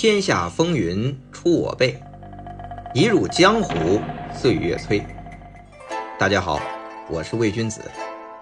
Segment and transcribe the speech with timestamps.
[0.00, 2.00] 天下风云出我辈，
[2.94, 4.00] 一入江湖
[4.32, 5.04] 岁月催。
[6.16, 6.60] 大家好，
[7.10, 7.82] 我是魏君子，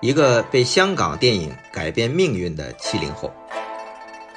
[0.02, 3.32] 一个被香港电影改变命运的七零后。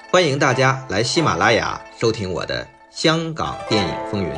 [0.10, 4.30] 欢迎大家来喜马拉雅收听我的《香港电影风云》。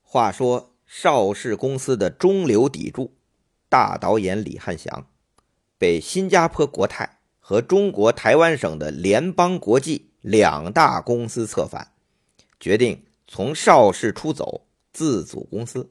[0.00, 3.19] 话说邵氏公司的中流砥柱。
[3.70, 5.06] 大导演李汉祥
[5.78, 11.92] 被新加坡国泰和中国台湾省的联邦国际两大公司策反，
[12.58, 15.88] 决定从邵氏出走，自组公司。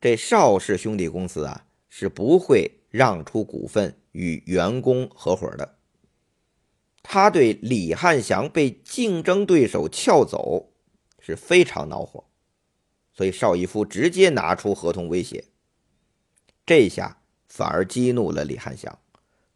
[0.00, 5.76] 这邵氏兄弟公司啊，是不会让出股份与员工合伙的。
[7.02, 10.72] 他对李汉祥被竞争对手撬走
[11.18, 12.24] 是非常恼火，
[13.12, 15.44] 所以邵逸夫直接拿出合同威胁。
[16.64, 18.98] 这下反而激怒了李汉祥，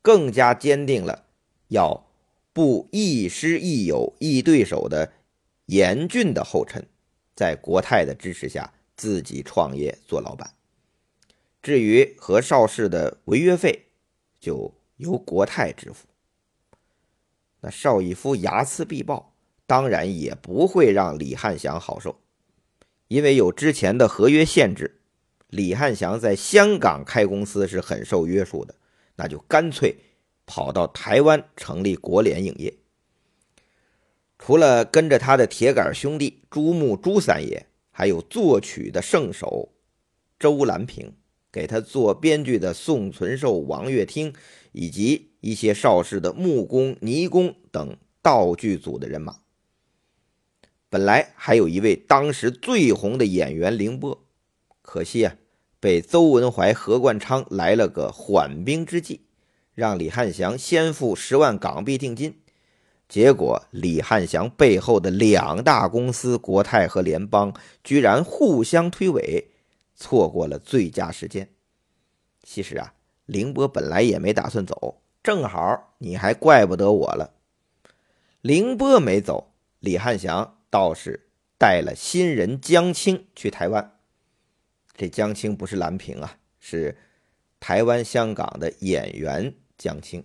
[0.02, 1.26] 更加坚定了
[1.68, 2.06] 要
[2.52, 5.12] 步亦师亦友亦对手的
[5.66, 6.86] 严峻的后尘，
[7.34, 10.54] 在国泰的支持下自己创业做老板。
[11.62, 13.86] 至于和邵氏的违约费，
[14.40, 16.06] 就由国泰支付。
[17.60, 19.32] 那邵逸夫睚眦必报，
[19.66, 22.20] 当然也不会让李汉祥好受，
[23.08, 25.00] 因为有之前的合约限制。
[25.48, 28.74] 李汉祥在香港开公司是很受约束的，
[29.14, 29.96] 那就干脆
[30.44, 32.74] 跑到台湾成立国联影业。
[34.38, 39.72] 除了跟着他的铁杆兄弟朱木朱三爷，还有作曲的圣手
[40.38, 41.14] 周兰平，
[41.50, 44.34] 给他做编剧的宋存寿、王月听，
[44.72, 49.38] 以及一些邵氏的木工、泥工等道具组的人马。
[50.90, 54.25] 本来还有一位当时最红的演员凌波。
[54.86, 55.34] 可惜啊，
[55.80, 59.26] 被邹文怀、何冠昌来了个缓兵之计，
[59.74, 62.40] 让李汉祥先付十万港币定金。
[63.08, 67.52] 结果，李汉祥背后的两大公司国泰和联邦
[67.82, 69.46] 居然互相推诿，
[69.96, 71.48] 错过了最佳时间。
[72.44, 72.94] 其实啊，
[73.26, 77.34] 凌波本来也没打算走，正好你还怪不得我了。
[78.40, 81.28] 凌波没走，李汉祥倒是
[81.58, 83.95] 带了新人江青去台湾。
[84.96, 86.96] 这江青不是蓝屏啊，是
[87.60, 90.24] 台湾、香港的演员江青。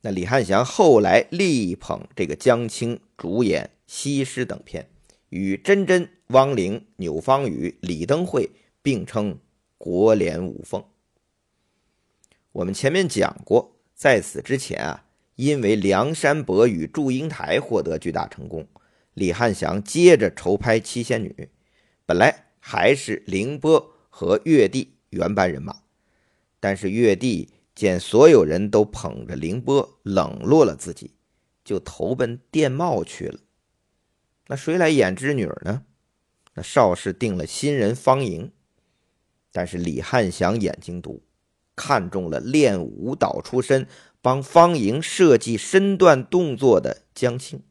[0.00, 4.90] 那李汉祥后来力捧这个江青主演《西施》等片，
[5.28, 8.50] 与珍珍、汪玲、钮方宇、李登辉
[8.82, 9.38] 并称
[9.78, 10.84] 国联五凤。
[12.50, 15.04] 我们前面讲过，在此之前啊，
[15.36, 18.66] 因为梁山伯与祝英台获得巨大成功，
[19.14, 21.28] 李汉祥接着筹拍《七仙女》，
[22.04, 22.46] 本来。
[22.60, 25.82] 还是凌波和月帝原班人马，
[26.60, 31.14] 但是月帝见所有人都捧着凌波，冷落了自己，
[31.64, 33.40] 就投奔电茂去了。
[34.48, 35.84] 那谁来演织女呢？
[36.54, 38.52] 那邵氏定了新人方莹，
[39.50, 41.22] 但是李汉祥眼睛毒，
[41.74, 43.88] 看中了练舞蹈出身、
[44.20, 47.62] 帮方莹设计身段动作的江青。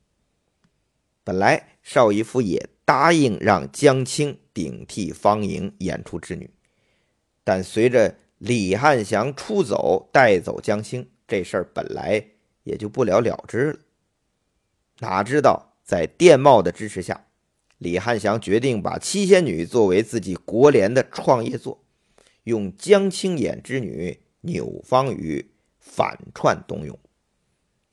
[1.23, 4.39] 本来邵逸夫也答应让江青。
[4.59, 6.49] 顶替方莹演出织女，
[7.45, 12.21] 但随着李汉祥出走，带走江青，这事儿本来
[12.65, 13.79] 也就不了了之了。
[14.99, 17.27] 哪知道在电懋的支持下，
[17.77, 21.81] 李汉祥决定把七仙女作为自己国联的创业作，
[22.43, 26.99] 用江青演织女，钮方宇反串董永。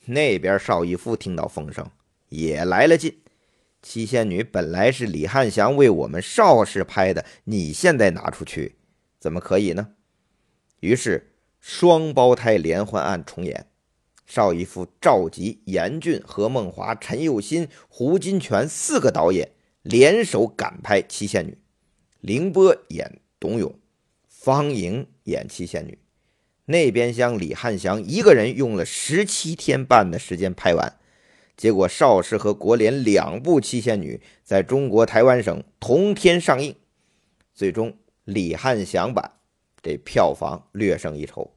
[0.06, 1.88] 那边邵逸夫听到风声，
[2.28, 3.16] 也来了劲。
[3.88, 8.74] 七仙女本来是李汉祥为我们邵氏拍的，你现在拿出去，
[9.20, 9.90] 怎么可以呢？
[10.80, 13.68] 于是双胞胎连环案重演，
[14.26, 19.52] 邵逸夫召集严俊、何梦华、陈佑新、胡金铨四个导演
[19.82, 21.56] 联手赶拍七仙女，
[22.20, 23.72] 凌波演董永，
[24.28, 25.96] 方莹演七仙女。
[26.64, 30.98] 那边厢李汉祥一个人用了十七天半的时间拍完。
[31.56, 36.76] 结果，邵氏和国联两部《七仙女》在中国台湾省同天上映，
[37.54, 39.32] 最终李汉祥版
[39.82, 41.50] 这票房略胜一筹。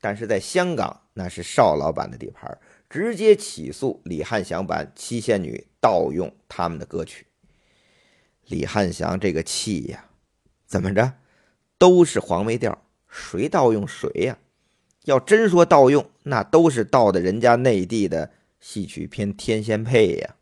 [0.00, 2.56] 但是在香港，那是邵老板的地盘，
[2.88, 7.26] 直接起诉李汉祥版《七仙女》盗用他们的歌曲。
[8.46, 10.06] 李汉祥这个气呀，
[10.66, 11.14] 怎么着，
[11.76, 14.38] 都是黄梅调，谁盗用谁呀？
[15.04, 18.30] 要真说盗用，那都是盗的人家内地的。
[18.60, 20.36] 戏曲片《天仙配》呀，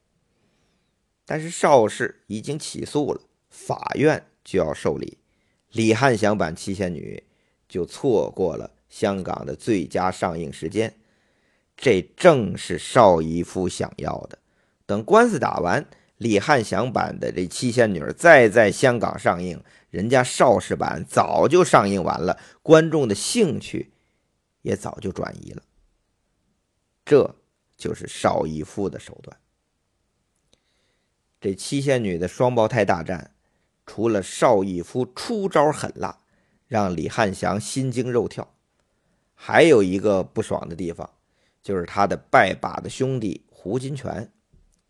[1.25, 5.19] 但是邵氏已经起诉了，法院就要受理。
[5.71, 7.23] 李汉祥版《七仙女》
[7.69, 10.95] 就错过了香港的最佳上映时间。
[11.77, 14.39] 这正是邵逸夫想要的。
[14.85, 15.87] 等官司打完，
[16.17, 23.93] 李汉祥版的这《七仙女》再在香港上映，人家邵氏版早就上映完了，观众的兴趣
[24.63, 25.63] 也早就转移了。
[27.05, 27.37] 这
[27.79, 29.39] 就是邵逸夫的手段。
[31.41, 33.33] 这七仙女的双胞胎大战，
[33.87, 36.19] 除了邵逸夫出招狠辣，
[36.67, 38.53] 让李汉祥心惊肉跳，
[39.35, 41.09] 还有一个不爽的地方，
[41.63, 44.31] 就是他的拜把子兄弟胡金铨，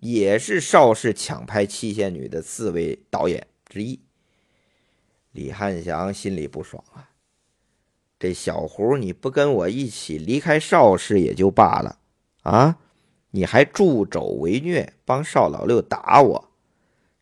[0.00, 4.00] 也是邵氏抢拍七仙女的四位导演之一。
[5.32, 7.11] 李汉祥心里不爽啊，
[8.19, 12.00] 这小胡你不跟我一起离开邵氏也就罢了，
[12.43, 12.79] 啊！
[13.31, 16.50] 你还助纣为虐，帮邵老六打我，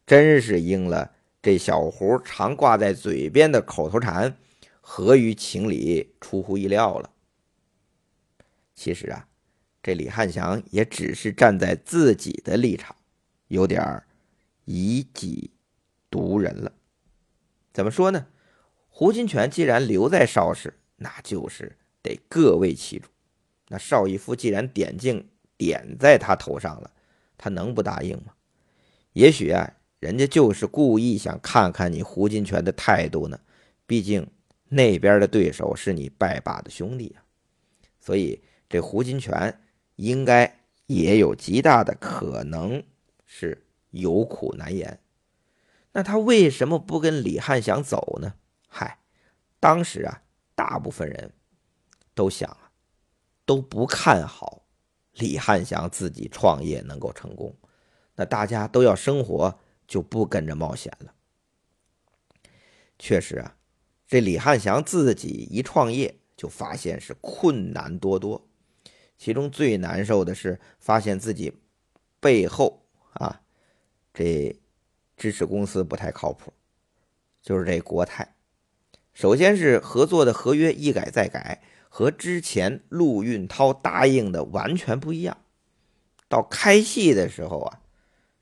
[0.06, 4.36] 真是应了这小胡常挂在嘴边的口头禅，
[4.80, 7.10] 合于情理，出乎意料了。
[8.76, 9.26] 其实啊，
[9.82, 12.94] 这李汉祥也只是站在自己的立场，
[13.48, 14.04] 有点
[14.64, 15.50] 以己
[16.08, 16.72] 度人了。
[17.72, 18.28] 怎么说呢？
[18.88, 23.08] 胡金铨既然留在邵氏，那就是得各为其主。
[23.68, 25.28] 那邵逸夫既然点睛。
[25.58, 26.90] 点在他头上了，
[27.38, 28.34] 他能不答应吗？
[29.14, 33.40] 也许啊，人家就是故意想看看你胡金铨的态度呢。
[33.86, 34.30] 毕竟
[34.68, 37.24] 那边的对手是你拜把的兄弟啊，
[37.98, 39.54] 所以这胡金铨
[39.94, 42.82] 应该也有极大的可能
[43.24, 45.00] 是有苦难言。
[45.92, 48.34] 那他为什么不跟李汉祥走呢？
[48.68, 48.98] 嗨，
[49.58, 50.20] 当时啊，
[50.54, 51.32] 大部分人
[52.14, 52.54] 都想，
[53.46, 54.64] 都不看好。
[55.12, 57.56] 李汉祥自己创业能够成功，
[58.16, 59.58] 那大家都要生活，
[59.88, 61.14] 就不跟着冒险了。
[62.98, 63.56] 确实啊，
[64.06, 68.46] 这李汉祥自己一创业，就发现是困难多多，
[69.16, 71.62] 其中最难受的是发现自己
[72.20, 72.82] 背后
[73.14, 73.40] 啊，
[74.12, 74.54] 这
[75.16, 76.52] 支持公司不太靠谱，
[77.40, 78.36] 就是这国泰。
[79.14, 81.62] 首先是合作的合约一改再改。
[81.96, 85.38] 和之前陆运涛答应的完全不一样。
[86.28, 87.80] 到开戏的时候啊，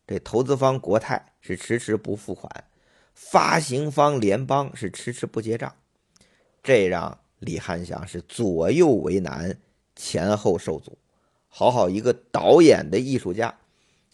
[0.08, 2.64] 这投资方国泰是迟迟不付款，
[3.14, 5.72] 发行方联邦是迟迟不结账，
[6.64, 9.56] 这让李汉祥是左右为难，
[9.94, 10.98] 前后受阻。
[11.46, 13.56] 好好一个导演的艺术家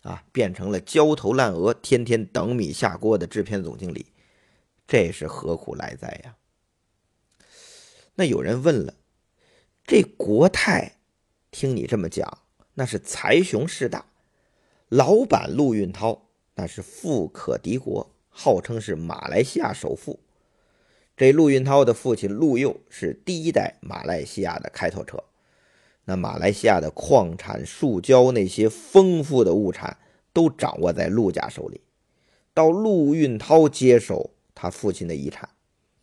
[0.02, 4.04] 啊，变成了焦头烂额、天天等米下锅的制片总经理，
[4.86, 6.36] 这是何苦来哉呀？
[8.16, 8.92] 那有人问了。
[9.90, 10.98] 这国泰，
[11.50, 12.38] 听你这么讲，
[12.74, 14.06] 那是财雄势大，
[14.88, 20.20] 老板陆运涛那是富可敌国，号称是马来西亚首富。
[21.16, 25.24] 这陆运涛的父亲陆佑是第一代马来西亚的开拓者，
[26.04, 29.98] 那马来西亚的矿产、树胶那些丰富的物产
[30.32, 31.80] 都掌握在陆家手里。
[32.54, 35.48] 到陆运涛接手他父亲的遗产，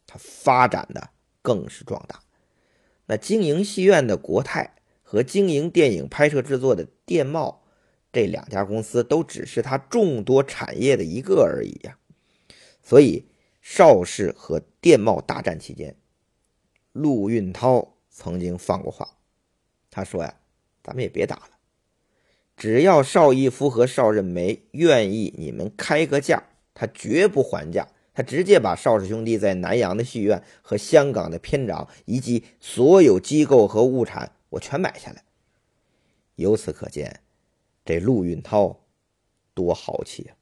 [0.06, 1.12] 他发展的
[1.42, 2.20] 更是壮大。
[3.08, 7.64] 那经营戏院的国泰和经营电影拍摄制作的电贸，
[8.12, 11.98] 这两家公司都只是他众多产业的一个而已呀。
[12.84, 13.26] 所以
[13.62, 15.96] 邵氏和电贸大战期间，
[16.92, 19.18] 陆运涛曾经放过话，
[19.90, 20.36] 他说呀
[20.84, 21.52] ：“咱们也别打了，
[22.56, 27.88] 只要邵逸夫和邵任梅愿意，你们开个价，他绝不还价。”
[28.18, 35.24] 他直接把邵氏兄弟在南洋的戏院和香港的片场以及所有机构和物产，我全买下来。
[36.34, 37.20] 由此可见，
[37.86, 38.80] 这陆运涛
[39.54, 40.34] 多豪气啊！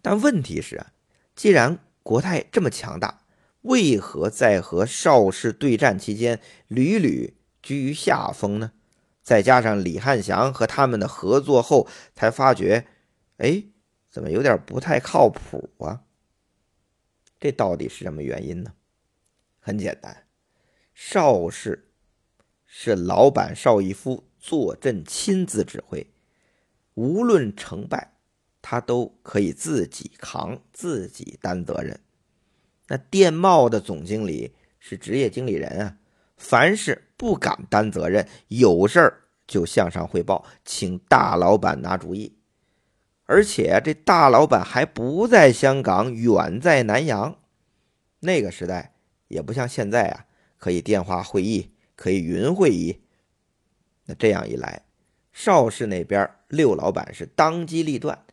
[0.00, 0.94] 但问题是啊，
[1.34, 3.20] 既然国泰这么强大，
[3.60, 8.72] 为何在和邵氏对战期间屡屡居于下风呢？
[9.22, 12.86] 再加上李汉祥和他们的合作后，才发觉，
[13.36, 13.64] 哎。
[14.16, 16.00] 怎么有点不太靠谱啊？
[17.38, 18.72] 这到底是什么原因呢？
[19.60, 20.26] 很简单，
[20.94, 21.90] 邵氏
[22.64, 26.10] 是老板邵逸夫坐镇亲自指挥，
[26.94, 28.14] 无论成败，
[28.62, 32.00] 他都可以自己扛，自己担责任。
[32.88, 35.98] 那电贸的总经理是职业经理人啊，
[36.38, 42.35] 凡是不敢担责任，有事儿就向上汇报，请大老板拿主意。
[43.26, 47.36] 而且这大老板还不在香港，远在南洋。
[48.20, 48.94] 那个时代
[49.28, 53.02] 也不像现在啊，可以电话会议，可以云会议。
[54.04, 54.82] 那这样一来，
[55.32, 58.24] 邵氏那边六老板是当机立断，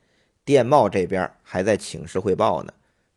[0.46, 2.72] 电贸这边还在请示汇报呢，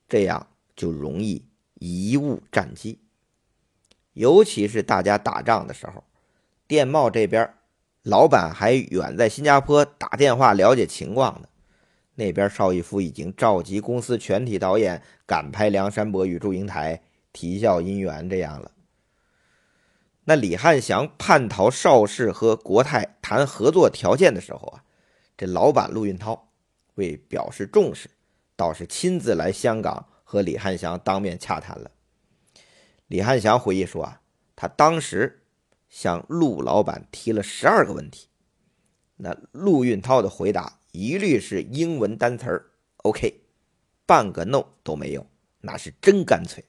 [0.08, 1.44] 这样就容易
[1.80, 2.98] 贻误战机。
[4.14, 6.02] 尤其是大家打仗的时候，
[6.66, 7.52] 电贸这边
[8.02, 11.48] 老板还远在新加坡打电话了解情况呢。
[12.16, 16.96] 那边邵逸夫已经召集公司全体导演赶拍《梁山伯与祝英台》
[17.32, 18.72] 《啼笑姻缘》这样了。
[20.24, 24.82] 那李汉祥叛逃邵氏和国泰谈合作条件的时候啊，
[25.36, 26.48] 这老板陆运涛
[26.94, 28.08] 为表示重视，
[28.56, 31.90] 倒是亲自来香港和李汉祥当面洽谈了。
[33.08, 34.22] 李汉祥回忆说啊，
[34.56, 35.42] 他当时
[35.90, 38.28] 向陆老板提了十二个问题，
[39.16, 40.75] 那陆运涛的回答。
[40.96, 42.70] 一律是英文单词儿
[43.02, 43.42] ，OK，
[44.06, 45.26] 半个 no 都没有，
[45.60, 46.64] 那是真干脆。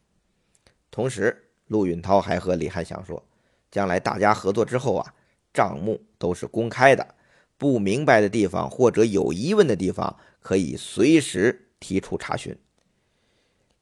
[0.92, 3.26] 同时，陆运涛还和李汉祥说，
[3.72, 5.14] 将来大家合作之后啊，
[5.54, 7.16] 账目都是公开的，
[7.58, 12.54] 不明白的地方或者有疑问的地方，可以随时提出查询。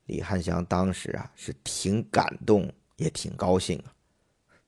[0.06, 3.90] 李汉祥当时啊是挺感动，也挺高兴啊，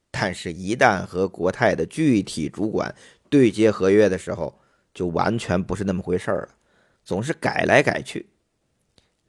[0.09, 2.95] 但是，一旦和国泰的具体主管
[3.29, 4.59] 对接合约的时候，
[4.97, 6.49] 就完全不是那么回事了，
[7.03, 8.29] 总是改来改去。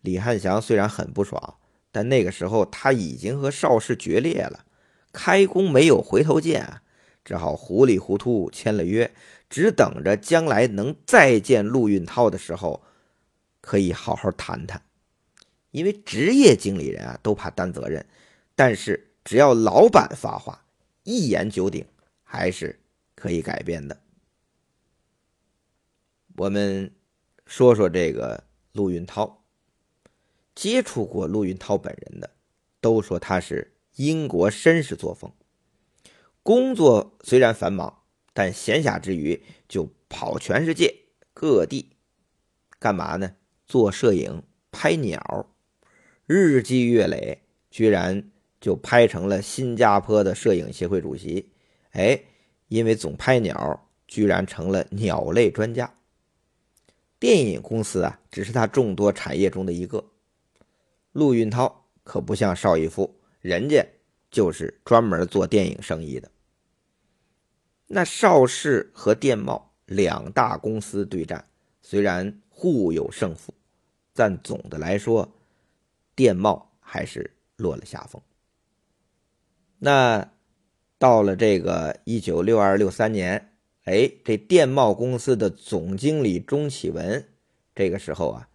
[0.00, 1.58] 李汉祥虽然很不爽，
[1.92, 4.64] 但那个时候他已经和邵氏决裂了，
[5.12, 6.80] 开弓没有回头箭，
[7.22, 9.12] 只好糊里糊涂签了约，
[9.50, 12.82] 只等着将来能再见陆运涛的时候，
[13.60, 14.80] 可以好好谈谈。
[15.70, 18.06] 因为职业经理人啊都怕担责任，
[18.56, 20.64] 但是只要老板发话，
[21.04, 21.84] 一言九鼎，
[22.24, 22.80] 还是
[23.14, 24.00] 可以改变的。
[26.38, 26.92] 我们
[27.46, 29.42] 说说这个陆运涛，
[30.54, 32.30] 接触过陆运涛本人的，
[32.80, 35.32] 都说他是英国绅士作风。
[36.44, 38.02] 工作虽然繁忙，
[38.32, 40.94] 但闲暇之余就跑全世界
[41.34, 41.96] 各地，
[42.78, 43.34] 干嘛呢？
[43.66, 45.52] 做摄影、拍鸟，
[46.24, 48.30] 日积月累，居然
[48.60, 51.50] 就拍成了新加坡的摄影协会主席。
[51.90, 52.22] 哎，
[52.68, 55.97] 因为总拍鸟，居然成了鸟类专家。
[57.20, 60.04] 电影公司啊，只是他众多产业中的一个。
[61.12, 63.84] 陆运涛可不像邵逸夫，人家
[64.30, 66.30] 就是专门做电影生意的。
[67.88, 71.48] 那邵氏和电贸两大公司对战，
[71.82, 73.52] 虽然互有胜负，
[74.14, 75.28] 但总的来说，
[76.14, 78.22] 电贸还是落了下风。
[79.78, 80.30] 那
[80.98, 83.44] 到了这个一九六二六三年。
[83.88, 87.24] 哎，这电贸公司的总经理钟启文，
[87.74, 88.48] 这个时候啊，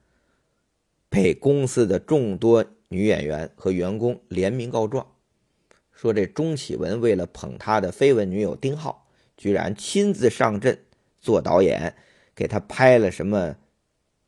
[1.10, 5.08] 被公司的众多女演员和员工联名告状，
[5.92, 10.78] 说这钟启文为了捧他的绯闻女友丁浩，居然亲自上阵
[11.20, 11.96] 做导演，
[12.36, 13.56] 给他拍了什么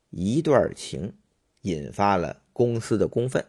[0.10, 1.14] 一段情，
[1.62, 3.46] 引发了公司的公愤，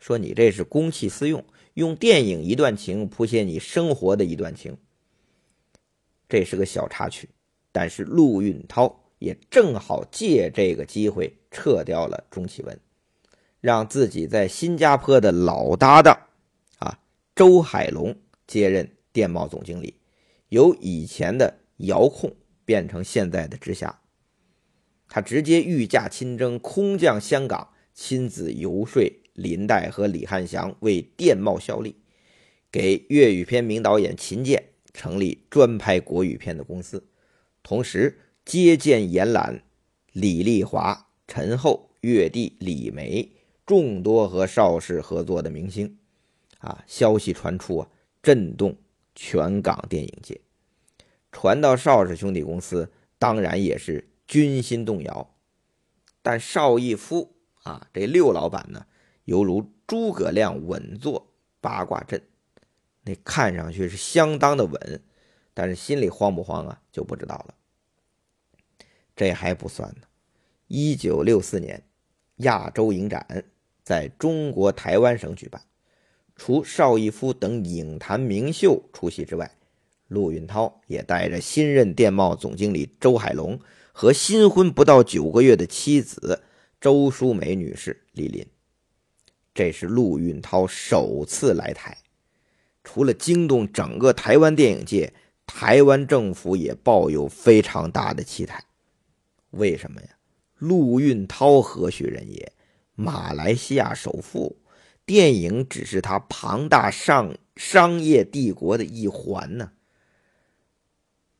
[0.00, 1.44] 说你这是公器私用，
[1.74, 4.76] 用电影一段情谱写你生活的一段情。
[6.28, 7.28] 这是个小插曲，
[7.72, 12.78] 但是陆运涛也正好借这个机会撤掉了钟启文，
[13.60, 16.18] 让自己在新加坡的老搭档
[16.78, 16.98] 啊
[17.34, 18.16] 周海龙
[18.46, 19.94] 接任电贸总经理，
[20.48, 24.00] 由以前的遥控变成现在的直辖。
[25.08, 29.02] 他直接御驾亲征，空降香港，亲自游说
[29.34, 31.94] 林黛和李汉祥为电贸效力，
[32.72, 34.70] 给粤语片名导演秦剑。
[34.96, 37.06] 成立专拍国语片的公司，
[37.62, 39.62] 同时接见延揽
[40.12, 43.30] 李丽华、陈厚、岳帝、李梅
[43.66, 45.98] 众多和邵氏合作的明星。
[46.60, 47.88] 啊，消息传出啊，
[48.22, 48.74] 震动
[49.14, 50.40] 全港电影界。
[51.30, 55.34] 传到邵氏兄弟公司，当然也是军心动摇。
[56.22, 58.86] 但邵逸夫啊，这六老板呢，
[59.26, 62.22] 犹如诸葛亮稳坐八卦阵。
[63.06, 65.00] 那看上去是相当的稳，
[65.54, 67.54] 但是心里慌不慌啊，就不知道了。
[69.14, 70.08] 这还不算呢。
[70.66, 71.84] 一九六四年，
[72.38, 73.44] 亚洲影展
[73.84, 75.62] 在中国台湾省举办，
[76.34, 79.56] 除邵逸夫等影坛名秀出席之外，
[80.08, 83.60] 陆运涛也带着新任电贸总经理周海龙
[83.92, 86.42] 和新婚不到九个月的妻子
[86.80, 88.44] 周淑美女士莅临。
[89.54, 91.96] 这是陆运涛首次来台。
[92.86, 95.12] 除了惊动整个台湾电影界，
[95.44, 98.64] 台湾政府也抱有非常大的期待。
[99.50, 100.08] 为什么呀？
[100.58, 102.52] 陆运涛何许人也？
[102.94, 104.56] 马来西亚首富，
[105.04, 109.72] 电影只是他庞大上商业帝国的一环呢。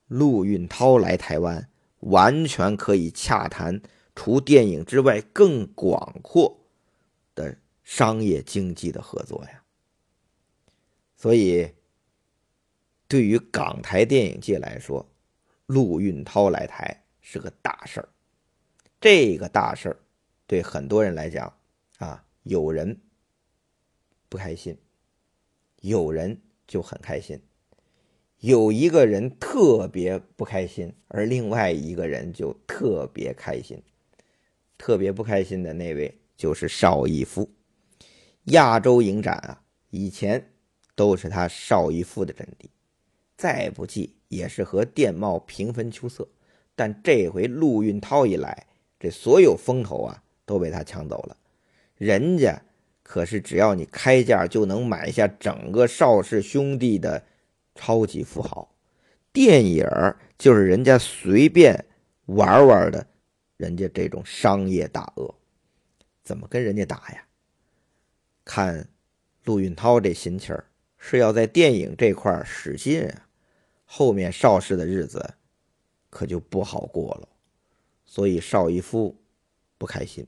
[0.08, 1.68] 陆运涛来台湾，
[2.00, 3.80] 完全可以洽谈
[4.16, 6.58] 除电影之外更广阔
[7.36, 9.62] 的商业经济的合作呀。
[11.16, 11.68] 所以，
[13.08, 15.08] 对于港台电影界来说，
[15.66, 18.08] 陆运涛来台是个大事儿。
[19.00, 19.96] 这个大事儿
[20.46, 21.52] 对很多人来讲
[21.98, 23.00] 啊，有人
[24.28, 24.76] 不开心，
[25.80, 27.40] 有人就很开心。
[28.40, 33.82] 有一个人特别不开心，而另外一个人就特别开心。
[34.76, 37.50] 特别不开心的那位就是邵逸夫。
[38.44, 40.52] 亚洲影展啊，以前
[40.96, 42.68] 都是他邵逸夫的阵地，
[43.36, 46.26] 再不济也是和电贸平分秋色。
[46.74, 48.66] 但这回陆运涛一来，
[48.98, 51.36] 这所有风头啊都被他抢走了。
[51.94, 52.60] 人家
[53.04, 57.22] 可是只要你开价就能买下整个邵氏兄弟的。
[57.78, 58.74] 超级富豪，
[59.34, 59.86] 电影
[60.38, 61.84] 就是人家随便
[62.24, 63.06] 玩玩的，
[63.58, 65.34] 人家这种商业大鳄，
[66.24, 67.22] 怎么跟人家打呀？
[68.46, 68.88] 看
[69.44, 70.64] 陆运涛这心气儿，
[71.08, 73.28] 是要在电影这块使劲啊，
[73.84, 75.34] 后面邵氏的日子
[76.10, 77.28] 可就不好过了。
[78.04, 79.16] 所以邵逸夫
[79.78, 80.26] 不开心，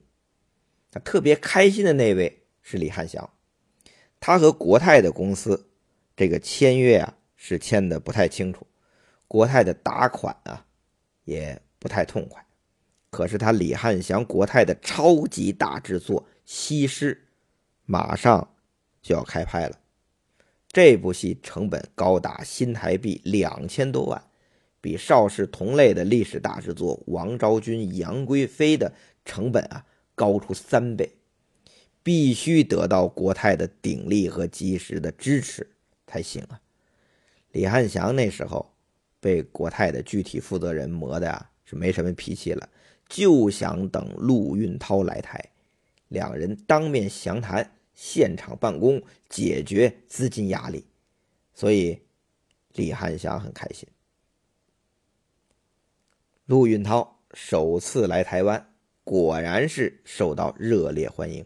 [0.89, 3.29] 他特别开心的那位是李汉祥，
[4.19, 5.69] 他和国泰的公司
[6.15, 7.15] 这个签约啊。
[7.41, 8.67] 是签的不太清楚，
[9.25, 10.65] 国泰的打款啊
[11.23, 12.45] 也不太痛快。
[13.09, 17.15] 可是他李汉祥国泰的超级大制作《西施》
[17.85, 18.55] 马上
[19.01, 19.79] 就要开拍了，
[20.71, 24.23] 这部戏成本高达新台币两千多万，
[24.79, 28.93] 比邵氏同类的历史大制作《王昭君》《杨贵妃》的
[29.25, 29.83] 成本啊
[30.13, 31.11] 高出三倍，
[32.03, 35.67] 必须得到国泰的鼎力和及时的支持
[36.05, 36.61] 才行啊。
[37.51, 38.71] 李汉祥那时候
[39.19, 42.69] 被国泰的具体负责人磨的啊，是没什么脾气了，
[43.07, 45.43] 就想等陆运涛来台，
[46.09, 47.71] 两人当面详谈，
[48.01, 50.85] 现场办公，解决资金压力。
[51.53, 51.99] 所以
[52.71, 53.89] 李汉祥很开心。
[56.45, 61.45] 陆运涛首次来台湾，果然是受到热烈欢迎。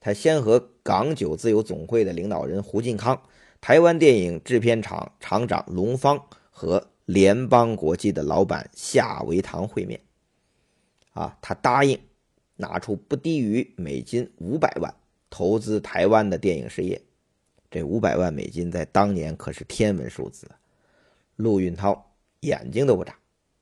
[0.00, 3.22] 他先和港九自由总会的领导人胡进康。
[3.60, 10.00] 台湾电影制片厂厂长龙芳和联邦国际的老板夏维堂会面，
[11.12, 12.00] 啊，他答应
[12.56, 14.94] 拿出不低于美金五百万
[15.30, 17.00] 投资台湾的电影事业。
[17.70, 20.48] 这五百万美金在当年可是天文数字。
[21.36, 23.14] 陆运涛眼睛都不眨，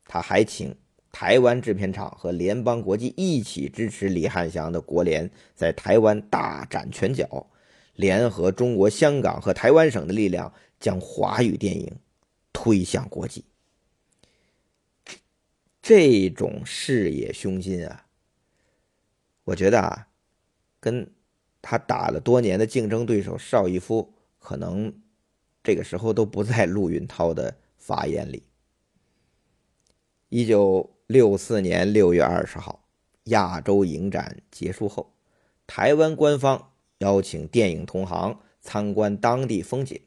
[0.05, 0.77] 他还请
[1.11, 7.47] 台湾制片厂和联邦国际一起支持李汉祥的国联在台湾大展拳脚。
[7.95, 11.97] 联合中国香港和台湾省的力量，将华语电影
[12.53, 13.45] 推向国际。
[15.81, 18.07] 这种视野胸襟啊，
[19.45, 20.09] 我觉得啊，
[20.81, 21.09] 跟
[21.67, 24.93] 他打了多年的竞争对手邵逸夫，可能
[25.63, 28.43] 这个时候都不在陆运涛的法眼里。
[30.29, 32.85] 一九六四年六月二十号，
[33.25, 35.15] 亚洲影展结束后，
[35.67, 36.71] 台湾官方。
[36.99, 40.01] 邀请电影同行参观当地风景。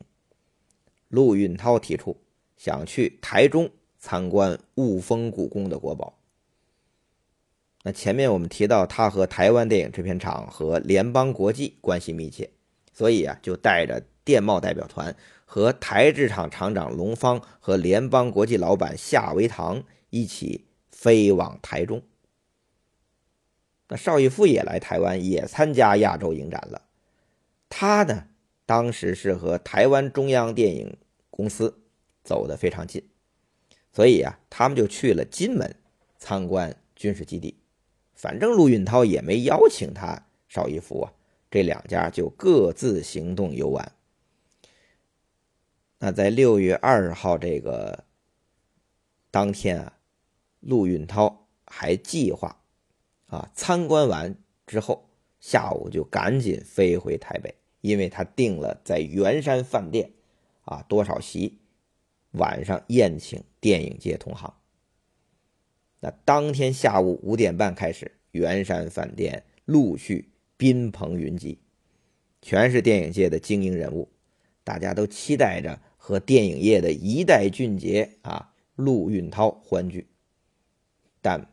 [1.09, 2.15] 陆运涛提出
[2.55, 6.16] 想去台中参观雾峰故宫的国宝。
[7.87, 12.49] 那前面我们提到，他和台湾电影制片厂和联邦国际关系密切，
[12.91, 22.01] 所以啊，就带着电贸代表团和台制厂厂长龙方和联邦国际老板夏维堂一起飞往台中。
[23.87, 26.81] 那邵逸夫也来台湾，也参加亚洲影展了。
[27.69, 28.25] 他呢，
[28.65, 30.97] 当时是和台湾中央电影
[31.29, 31.79] 公司
[32.21, 33.07] 走得非常近，
[33.93, 35.73] 所以啊，他们就去了金门
[36.17, 37.57] 参观军事基地。
[38.17, 41.13] 反正陆运涛也没邀请他，邵逸夫啊，
[41.49, 43.93] 这两家就各自行动游玩。
[45.99, 48.03] 那在六月二十号这个
[49.31, 49.93] 当天啊，
[50.59, 52.59] 陆运涛还计划
[53.27, 55.05] 啊参观完之后。
[55.39, 60.11] 下午就赶紧飞回台北，因为他订了在圆山饭店，
[60.65, 61.59] 啊多少席，
[62.31, 64.51] 晚上宴请电影界同行。
[65.99, 71.59] 那当天下午五点半开始，圆山饭店陆续宾朋云集，
[72.41, 74.09] 全是电影界的精英人物，
[74.63, 80.07] 大家都期待着和电影业的一代俊杰啊陆运涛欢聚。
[81.21, 81.49] 但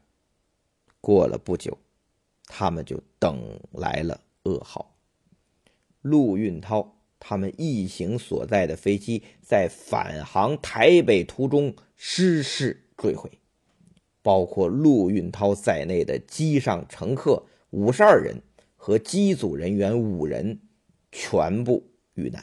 [1.00, 1.78] 过了不久。
[2.46, 4.94] 他们就等来了噩耗。
[6.02, 13.30] 陆运涛他们一行所在的飞机在返航台北途中失事坠毁，
[14.24, 18.40] 包括陆运涛在内的机上乘客五十二人
[18.74, 20.58] 和机组人员五人
[21.12, 21.84] 全部
[22.14, 22.42] 遇难。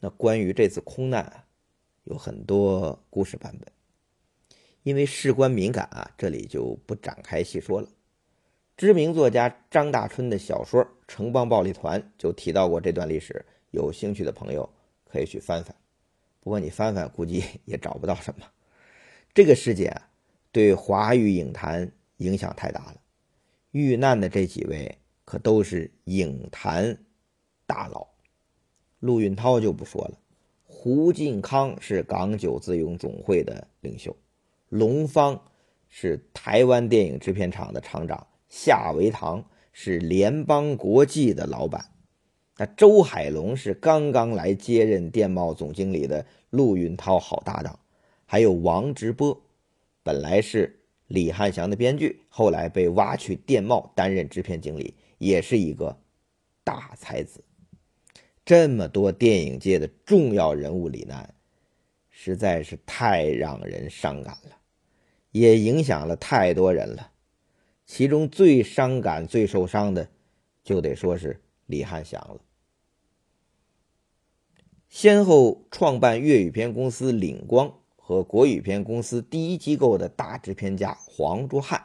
[0.00, 1.44] 那关于这次空难啊，
[2.04, 3.70] 有很多故事版本，
[4.84, 7.88] 因为事关敏感啊，这里就不展开细说了。
[8.74, 14.66] 知名作家张大春的小说《城邦暴力团》就提到过这段历史，有兴趣的朋友
[15.04, 15.76] 可以去翻翻。
[16.40, 18.46] 不过你翻翻，估计也找不到什么。
[19.34, 20.08] 这个事件啊，
[20.50, 22.96] 对华语影坛影响太大了。
[23.70, 26.98] 遇难的这几位可都是影坛
[27.66, 28.06] 大佬，
[29.00, 30.18] 陆运涛就不说了。
[30.64, 34.14] 胡晋康是港九自由总会的领袖，
[34.68, 35.42] 龙方
[35.88, 38.26] 是台湾电影制片厂的厂长。
[38.50, 39.42] 夏维堂
[39.72, 41.86] 是联邦国际的老板，
[42.58, 47.78] 那周海龙是刚刚来接任电贸总经理的陆运涛好搭档，
[48.32, 49.42] 还有王直波，
[50.02, 56.00] 本来是李汉祥的编剧，后来被挖去电贸担任制片经理，也是一个
[56.64, 57.44] 大才子。
[58.42, 61.34] 这么多电影界的重要人物罹难，
[62.08, 64.56] 实在是太让人伤感了，
[65.32, 67.12] 也影响了太多人了。
[67.84, 70.08] 其中最伤感、最受伤的，
[70.64, 72.40] 就得说是李汉祥了。
[74.88, 81.82] 先后创办粤语片公司领光和国语片公司第一机构的大制片家黄竹汉，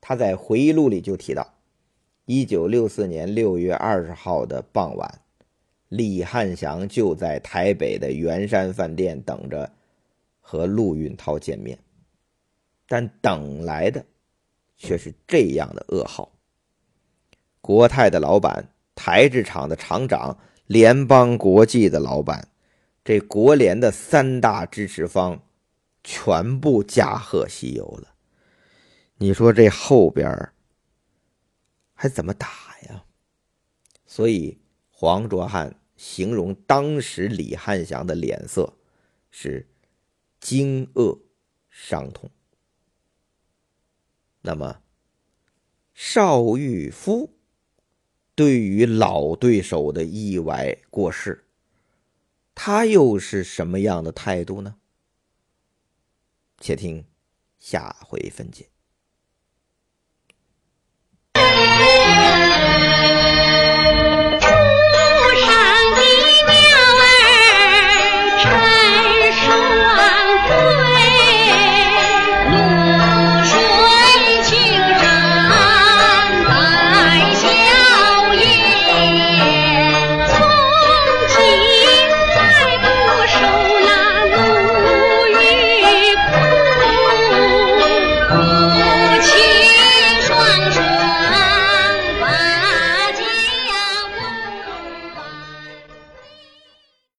[0.00, 1.54] 他在回忆录里就提到，
[2.24, 5.20] 一九六四年六月二十号的傍晚，
[5.88, 9.70] 李汉祥就在台北的圆山饭店等着
[10.40, 11.78] 和陆运涛见面，
[12.86, 14.04] 但等来的。
[14.80, 16.30] 却是这样的噩耗。
[17.60, 22.46] 国泰的老板、台制厂的厂长、联邦国际的老板，
[23.04, 25.42] 这国联的三大支持方，
[26.02, 28.14] 全部驾鹤西游了。
[29.16, 30.52] 你说这后边
[31.94, 32.48] 还怎么打
[32.88, 33.04] 呀？
[34.06, 34.58] 所以
[34.90, 38.78] 黄卓汉形容当时李汉祥的脸色
[39.30, 39.68] 是
[40.40, 41.20] 惊愕、
[41.68, 42.30] 伤痛。
[44.42, 44.82] 那么，
[45.92, 47.34] 邵玉夫
[48.36, 51.44] 对于老对手的意外过世，
[52.54, 54.76] 他又是什么样的态度呢？
[56.60, 57.04] 且听
[57.58, 58.77] 下回分解。